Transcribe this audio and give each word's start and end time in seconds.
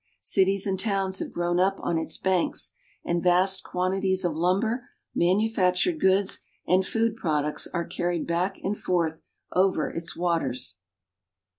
Cities 0.23 0.65
and 0.65 0.79
towns 0.79 1.19
have 1.19 1.31
grown 1.31 1.59
up 1.59 1.75
on 1.79 1.99
its 1.99 2.17
banks, 2.17 2.73
and 3.05 3.21
vast 3.21 3.61
quantities 3.61 4.25
of 4.25 4.35
lumber, 4.35 4.89
manufactured 5.13 5.99
goods, 6.01 6.39
and 6.65 6.83
food 6.83 7.15
products 7.15 7.67
are 7.71 7.85
carried 7.85 8.25
back 8.25 8.57
and 8.63 8.75
forth 8.75 9.21
over 9.51 9.91
its 9.91 10.17
waters. 10.17 10.77